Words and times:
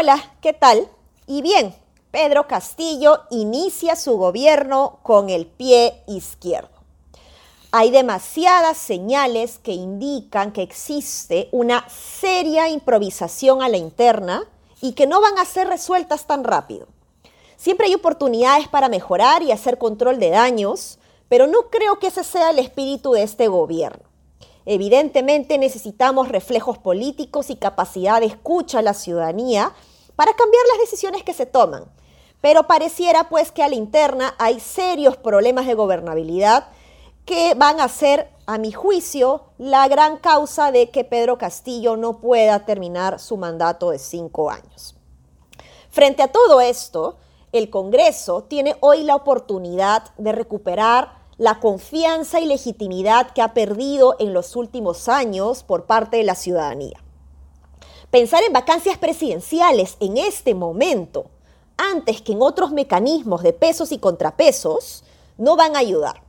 Hola, 0.00 0.22
¿qué 0.40 0.52
tal? 0.52 0.88
Y 1.26 1.42
bien, 1.42 1.74
Pedro 2.12 2.46
Castillo 2.46 3.22
inicia 3.30 3.96
su 3.96 4.16
gobierno 4.16 5.00
con 5.02 5.28
el 5.28 5.44
pie 5.44 6.04
izquierdo. 6.06 6.70
Hay 7.72 7.90
demasiadas 7.90 8.76
señales 8.76 9.58
que 9.58 9.72
indican 9.72 10.52
que 10.52 10.62
existe 10.62 11.48
una 11.50 11.84
seria 11.88 12.68
improvisación 12.68 13.60
a 13.60 13.68
la 13.68 13.76
interna 13.76 14.44
y 14.80 14.92
que 14.92 15.08
no 15.08 15.20
van 15.20 15.36
a 15.36 15.44
ser 15.44 15.66
resueltas 15.66 16.28
tan 16.28 16.44
rápido. 16.44 16.86
Siempre 17.56 17.88
hay 17.88 17.94
oportunidades 17.94 18.68
para 18.68 18.88
mejorar 18.88 19.42
y 19.42 19.50
hacer 19.50 19.78
control 19.78 20.20
de 20.20 20.30
daños, 20.30 21.00
pero 21.28 21.48
no 21.48 21.70
creo 21.72 21.98
que 21.98 22.06
ese 22.06 22.22
sea 22.22 22.50
el 22.50 22.60
espíritu 22.60 23.14
de 23.14 23.24
este 23.24 23.48
gobierno. 23.48 24.04
Evidentemente 24.64 25.58
necesitamos 25.58 26.28
reflejos 26.28 26.78
políticos 26.78 27.50
y 27.50 27.56
capacidad 27.56 28.20
de 28.20 28.26
escucha 28.26 28.78
a 28.78 28.82
la 28.82 28.94
ciudadanía 28.94 29.72
para 30.18 30.34
cambiar 30.34 30.64
las 30.72 30.80
decisiones 30.80 31.22
que 31.22 31.32
se 31.32 31.46
toman. 31.46 31.84
Pero 32.40 32.66
pareciera 32.66 33.28
pues 33.28 33.52
que 33.52 33.62
a 33.62 33.68
la 33.68 33.76
interna 33.76 34.34
hay 34.36 34.58
serios 34.58 35.16
problemas 35.16 35.64
de 35.68 35.74
gobernabilidad 35.74 36.70
que 37.24 37.54
van 37.54 37.78
a 37.78 37.86
ser, 37.86 38.28
a 38.44 38.58
mi 38.58 38.72
juicio, 38.72 39.44
la 39.58 39.86
gran 39.86 40.16
causa 40.16 40.72
de 40.72 40.90
que 40.90 41.04
Pedro 41.04 41.38
Castillo 41.38 41.96
no 41.96 42.18
pueda 42.18 42.64
terminar 42.64 43.20
su 43.20 43.36
mandato 43.36 43.90
de 43.92 44.00
cinco 44.00 44.50
años. 44.50 44.96
Frente 45.88 46.24
a 46.24 46.32
todo 46.32 46.60
esto, 46.60 47.18
el 47.52 47.70
Congreso 47.70 48.42
tiene 48.42 48.74
hoy 48.80 49.04
la 49.04 49.14
oportunidad 49.14 50.02
de 50.16 50.32
recuperar 50.32 51.12
la 51.36 51.60
confianza 51.60 52.40
y 52.40 52.46
legitimidad 52.46 53.30
que 53.30 53.42
ha 53.42 53.54
perdido 53.54 54.16
en 54.18 54.32
los 54.32 54.56
últimos 54.56 55.08
años 55.08 55.62
por 55.62 55.86
parte 55.86 56.16
de 56.16 56.24
la 56.24 56.34
ciudadanía. 56.34 57.04
Pensar 58.10 58.42
en 58.42 58.54
vacancias 58.54 58.96
presidenciales 58.96 59.98
en 60.00 60.16
este 60.16 60.54
momento, 60.54 61.26
antes 61.76 62.22
que 62.22 62.32
en 62.32 62.40
otros 62.40 62.72
mecanismos 62.72 63.42
de 63.42 63.52
pesos 63.52 63.92
y 63.92 63.98
contrapesos, 63.98 65.04
no 65.36 65.56
van 65.56 65.76
a 65.76 65.80
ayudar. 65.80 66.22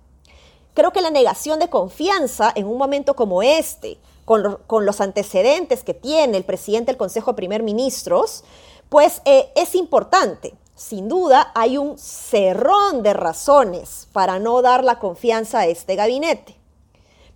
Creo 0.73 0.91
que 0.91 1.01
la 1.01 1.09
negación 1.09 1.57
de 1.57 1.69
confianza 1.69 2.51
en 2.53 2.67
un 2.67 2.77
momento 2.77 3.15
como 3.15 3.41
este, 3.41 3.97
con, 4.25 4.85
los 4.85 4.99
antecedentes 4.99 5.83
que 5.83 5.93
tiene 5.93 6.35
el 6.35 6.43
presidente 6.43 6.91
del 6.91 6.97
Consejo 6.97 7.31
de 7.31 7.37
Primer 7.37 7.63
Ministros, 7.63 8.43
pues 8.89 9.21
eh, 9.23 9.49
es 9.55 9.73
importante. 9.73 10.55
Sin 10.75 11.07
duda 11.07 11.53
hay 11.55 11.77
un 11.77 11.97
cerrón 11.97 13.03
de 13.03 13.13
razones 13.13 14.09
para 14.11 14.37
no 14.37 14.61
dar 14.61 14.83
la 14.83 14.99
confianza 14.99 15.59
a 15.59 15.67
este 15.67 15.95
gabinete. 15.95 16.57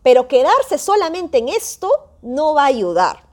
Pero 0.04 0.28
quedarse 0.28 0.78
solamente 0.78 1.38
en 1.38 1.48
esto 1.48 1.90
no 2.22 2.54
va 2.54 2.64
a 2.64 2.68
ayudar. 2.68 3.33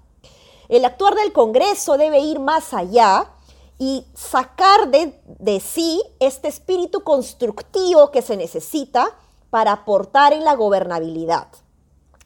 El 0.70 0.84
actuar 0.84 1.16
del 1.16 1.32
Congreso 1.32 1.98
debe 1.98 2.20
ir 2.20 2.38
más 2.38 2.72
allá 2.74 3.32
y 3.76 4.06
sacar 4.14 4.88
de, 4.88 5.60
sí 5.60 6.00
este 6.20 6.46
espíritu 6.46 7.00
constructivo 7.00 8.12
que 8.12 8.22
se 8.22 8.36
necesita 8.36 9.10
para 9.50 9.72
aportar 9.72 10.32
en 10.32 10.44
la 10.44 10.54
gobernabilidad. 10.54 11.48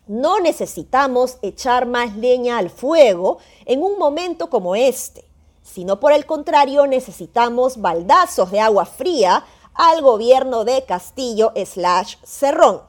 No 0.06 0.40
necesitamos 0.40 1.38
echar 1.40 1.86
más 1.86 2.16
leña 2.16 2.58
al 2.58 2.68
fuego 2.68 3.38
en 3.64 3.82
un 3.82 3.98
momento 3.98 4.50
como 4.50 4.76
este, 4.76 5.24
sino 5.62 5.98
por 5.98 6.12
el 6.12 6.26
contrario 6.26 6.86
necesitamos 6.86 7.80
baldazos 7.80 8.50
de 8.50 8.60
agua 8.60 8.84
fría 8.84 9.46
al 9.72 10.02
gobierno 10.02 10.66
de 10.66 10.84
Castillo 10.84 11.54
slash 11.64 12.16
Cerrón. 12.22 12.82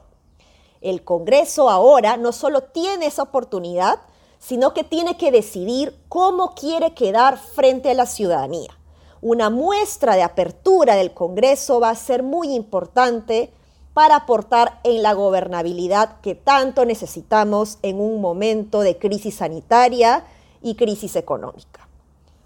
El 0.82 1.02
Congreso 1.02 1.70
ahora 1.70 2.18
no 2.18 2.32
solo 2.32 2.64
tiene 2.64 3.06
esa 3.06 3.22
oportunidad, 3.22 4.00
sino 4.46 4.74
que 4.74 4.84
tiene 4.84 5.16
que 5.16 5.32
decidir 5.32 5.98
cómo 6.08 6.54
quiere 6.54 6.94
quedar 6.94 7.36
frente 7.36 7.90
a 7.90 7.94
la 7.94 8.06
ciudadanía. 8.06 8.78
Una 9.20 9.50
muestra 9.50 10.14
de 10.14 10.22
apertura 10.22 10.94
del 10.94 11.12
Congreso 11.12 11.80
va 11.80 11.90
a 11.90 11.96
ser 11.96 12.22
muy 12.22 12.54
importante 12.54 13.52
para 13.92 14.14
aportar 14.14 14.78
en 14.84 15.02
la 15.02 15.14
gobernabilidad 15.14 16.20
que 16.20 16.36
tanto 16.36 16.84
necesitamos 16.84 17.78
en 17.82 17.98
un 17.98 18.20
momento 18.20 18.82
de 18.82 18.98
crisis 18.98 19.34
sanitaria 19.34 20.24
y 20.62 20.76
crisis 20.76 21.16
económica. 21.16 21.88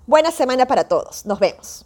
Buena 0.06 0.30
semana 0.30 0.64
para 0.64 0.88
todos. 0.88 1.26
Nos 1.26 1.38
vemos. 1.38 1.84